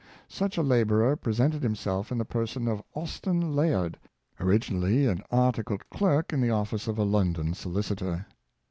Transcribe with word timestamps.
Such 0.29 0.57
a 0.57 0.63
laborer 0.63 1.15
presented 1.15 1.61
himself 1.61 2.11
in 2.11 2.17
the 2.17 2.25
person 2.25 2.67
of 2.67 2.81
Aus 2.95 3.19
ten 3.19 3.55
Layard, 3.55 3.99
originally 4.39 5.05
an 5.05 5.21
articled 5.29 5.87
clerk 5.91 6.33
in 6.33 6.41
the 6.41 6.49
office 6.49 6.87
of 6.87 6.97
a 6.97 7.03
London 7.03 7.53
solicitor. 7.53 8.25